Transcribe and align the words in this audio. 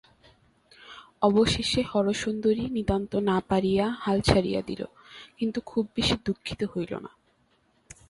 অবশেষে 1.21 1.81
হরসুন্দরী 1.91 2.65
নিতান্ত 2.77 3.11
না 3.29 3.37
পারিয়া 3.49 3.85
হাল 4.03 4.17
ছাড়িয়া 4.21 4.61
দিল, 4.69 4.81
কিন্তু 5.37 5.59
খুব 5.61 5.83
বেশি 5.95 6.15
দুঃখিত 6.25 6.61
হইল 6.73 6.91
না। 7.05 7.11